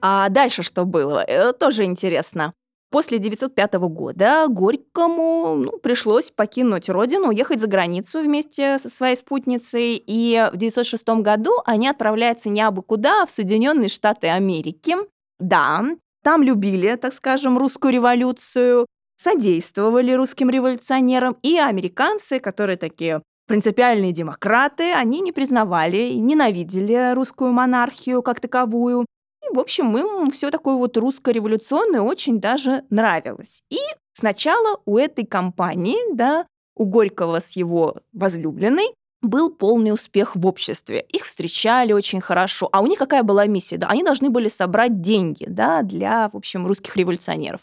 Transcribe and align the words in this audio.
А 0.00 0.28
дальше 0.28 0.62
что 0.62 0.84
было? 0.84 1.22
Это 1.22 1.52
тоже 1.52 1.84
интересно. 1.84 2.54
После 2.90 3.18
905 3.18 3.74
года 3.74 4.46
Горькому 4.48 5.54
ну, 5.54 5.78
пришлось 5.78 6.32
покинуть 6.32 6.88
родину, 6.88 7.28
уехать 7.28 7.60
за 7.60 7.68
границу 7.68 8.20
вместе 8.20 8.80
со 8.80 8.88
своей 8.88 9.16
спутницей. 9.16 10.02
И 10.04 10.50
в 10.52 10.56
906 10.56 11.08
году 11.20 11.52
они 11.64 11.88
отправляются 11.88 12.50
не 12.50 12.60
абы 12.60 12.82
куда, 12.82 13.22
а 13.22 13.26
в 13.26 13.30
Соединенные 13.30 13.88
Штаты 13.88 14.28
Америки. 14.28 14.96
Да, 15.38 15.84
там 16.24 16.42
любили, 16.42 16.96
так 16.96 17.12
скажем, 17.12 17.56
русскую 17.56 17.94
революцию, 17.94 18.86
содействовали 19.16 20.12
русским 20.12 20.50
революционерам, 20.50 21.36
и 21.42 21.58
американцы, 21.58 22.40
которые 22.40 22.76
такие 22.76 23.22
принципиальные 23.46 24.12
демократы, 24.12 24.92
они 24.92 25.20
не 25.20 25.32
признавали 25.32 25.98
и 25.98 26.20
ненавидели 26.20 27.14
русскую 27.14 27.52
монархию 27.52 28.22
как 28.22 28.40
таковую. 28.40 29.06
В 29.52 29.58
общем, 29.58 29.96
им 29.96 30.30
все 30.30 30.50
такое 30.50 30.74
вот 30.76 30.96
русско-революционное 30.96 32.00
очень 32.00 32.40
даже 32.40 32.84
нравилось. 32.90 33.62
И 33.70 33.78
сначала 34.12 34.80
у 34.86 34.96
этой 34.96 35.26
компании, 35.26 35.98
да, 36.14 36.46
у 36.76 36.84
Горького 36.84 37.40
с 37.40 37.52
его 37.56 37.96
возлюбленной, 38.12 38.94
был 39.22 39.50
полный 39.50 39.92
успех 39.92 40.34
в 40.34 40.46
обществе. 40.46 41.00
Их 41.00 41.24
встречали 41.24 41.92
очень 41.92 42.20
хорошо. 42.20 42.68
А 42.72 42.80
у 42.80 42.86
них 42.86 42.98
какая 42.98 43.22
была 43.22 43.46
миссия? 43.46 43.76
Да, 43.76 43.88
они 43.88 44.02
должны 44.02 44.30
были 44.30 44.48
собрать 44.48 45.00
деньги 45.00 45.44
да, 45.46 45.82
для, 45.82 46.30
в 46.30 46.36
общем, 46.36 46.66
русских 46.66 46.96
революционеров. 46.96 47.60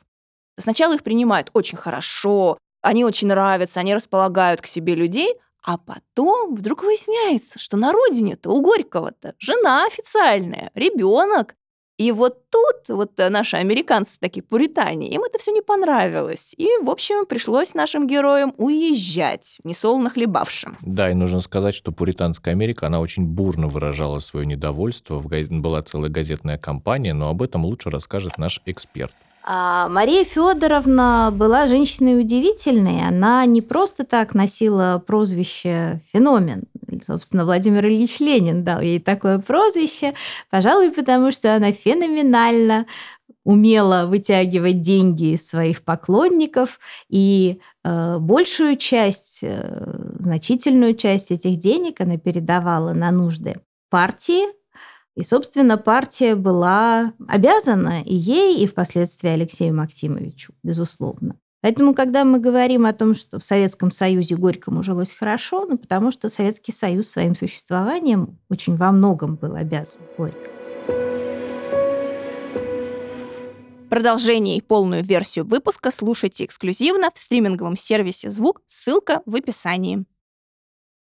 Сначала 0.60 0.96
их 0.96 1.04
принимают 1.04 1.50
очень 1.54 1.78
хорошо, 1.78 2.58
они 2.82 3.06
очень 3.06 3.28
нравятся, 3.28 3.80
они 3.80 3.94
располагают 3.94 4.62
к 4.62 4.66
себе 4.66 4.96
людей, 4.96 5.36
а 5.64 5.78
потом 5.78 6.56
вдруг 6.56 6.84
выясняется, 6.84 7.60
что 7.60 7.76
на 7.76 7.92
родине-то 7.92 8.52
у 8.52 8.62
Горького-то 8.62 9.34
жена 9.40 9.86
официальная, 9.86 10.72
ребенок, 10.76 11.56
и 11.98 12.12
вот 12.12 12.50
тут 12.52 12.96
вот 12.96 13.20
э, 13.20 13.30
наши 13.30 13.58
американцы 13.58 14.20
такие 14.20 14.44
пуритане, 14.44 15.10
им 15.10 15.24
это 15.24 15.40
все 15.40 15.52
не 15.52 15.62
понравилось. 15.62 16.54
И, 16.58 16.68
в 16.84 16.90
общем, 16.90 17.26
пришлось 17.26 17.74
нашим 17.74 18.06
героям 18.06 18.54
уезжать, 18.58 19.58
несолоно 19.64 20.10
хлебавшим. 20.12 20.78
Да, 20.82 21.10
и 21.10 21.16
нужно 21.16 21.42
сказать, 21.42 21.74
что 21.74 21.92
пуританская 21.92 22.54
Америка, 22.54 22.86
она 22.86 23.00
очень 23.00 23.26
бурно 23.26 23.68
выражала 23.68 24.20
свое 24.20 24.46
недовольство. 24.46 25.20
Была 25.50 25.82
целая 25.82 26.12
газетная 26.12 26.60
кампания, 26.60 27.14
но 27.14 27.30
об 27.30 27.42
этом 27.42 27.66
лучше 27.66 27.90
расскажет 27.90 28.38
наш 28.38 28.62
эксперт. 28.66 29.12
А 29.50 29.88
Мария 29.88 30.26
Федоровна 30.26 31.30
была 31.34 31.68
женщиной 31.68 32.20
удивительной. 32.20 33.08
Она 33.08 33.46
не 33.46 33.62
просто 33.62 34.04
так 34.04 34.36
носила 34.36 35.02
прозвище 35.08 36.02
«феномен». 36.12 36.64
Собственно, 37.06 37.46
Владимир 37.46 37.86
Ильич 37.86 38.20
Ленин 38.20 38.64
дал 38.64 38.82
ей 38.82 39.00
такое 39.00 39.40
прозвище, 39.40 40.14
пожалуй, 40.50 40.92
потому 40.92 41.32
что 41.32 41.56
она 41.56 41.72
феноменально 41.72 42.86
умела 43.44 44.08
вытягивать 44.08 44.82
деньги 44.82 45.36
из 45.36 45.48
своих 45.48 45.84
поклонников, 45.84 46.80
и 47.08 47.62
э, 47.84 48.18
большую 48.20 48.76
часть, 48.76 49.40
э, 49.42 50.16
значительную 50.20 50.96
часть 50.96 51.32
этих 51.32 51.58
денег 51.58 52.02
она 52.02 52.18
передавала 52.18 52.92
на 52.92 53.10
нужды 53.10 53.62
партии, 53.90 54.44
и, 55.16 55.24
собственно, 55.24 55.78
партия 55.78 56.36
была 56.36 57.14
обязана 57.28 58.04
и 58.04 58.14
ей, 58.14 58.64
и 58.64 58.68
впоследствии 58.68 59.30
Алексею 59.30 59.74
Максимовичу, 59.74 60.54
безусловно. 60.62 61.38
Поэтому, 61.62 61.94
когда 61.94 62.24
мы 62.24 62.40
говорим 62.40 62.86
о 62.86 62.94
том, 62.94 63.16
что 63.16 63.40
в 63.40 63.46
Советском 63.46 63.90
Союзе 63.90 64.36
Горькому 64.36 64.84
жилось 64.84 65.12
хорошо, 65.12 65.66
ну, 65.66 65.78
потому 65.78 66.12
что 66.12 66.30
Советский 66.30 66.72
Союз 66.72 67.10
своим 67.10 67.36
существованием 67.36 68.38
очень 68.50 68.76
во 68.76 68.92
многом 68.92 69.36
был 69.36 69.56
обязан 69.56 70.02
Горькому. 70.18 70.58
Продолжение 73.90 74.58
и 74.58 74.62
полную 74.62 75.04
версию 75.04 75.46
выпуска 75.46 75.92
слушайте 75.92 76.46
эксклюзивно 76.46 77.10
в 77.14 77.18
стриминговом 77.18 77.76
сервисе 77.76 78.30
«Звук». 78.30 78.62
Ссылка 78.68 79.22
в 79.26 79.36
описании. 79.36 80.06